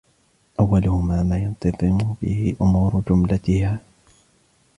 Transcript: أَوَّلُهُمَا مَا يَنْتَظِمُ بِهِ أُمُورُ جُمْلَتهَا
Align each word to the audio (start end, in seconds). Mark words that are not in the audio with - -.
أَوَّلُهُمَا 0.59 1.23
مَا 1.23 1.37
يَنْتَظِمُ 1.37 2.15
بِهِ 2.21 2.55
أُمُورُ 2.61 3.03
جُمْلَتهَا 3.09 3.79